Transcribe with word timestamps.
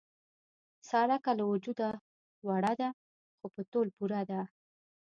ساره 0.89 1.17
که 1.23 1.31
له 1.37 1.43
وجوده 1.51 1.89
وړه 2.47 2.73
ده، 2.79 2.89
خو 3.37 3.45
په 3.53 3.61
تول 3.71 3.87
پوره 3.97 4.21
ده. 4.29 4.41